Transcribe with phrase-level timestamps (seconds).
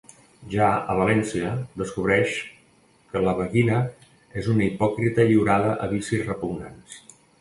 [0.51, 1.51] Ja a València,
[1.81, 2.33] descobreix
[3.11, 3.83] que la beguina
[4.43, 6.99] és una hipòcrita lliurada a vicis repugnants.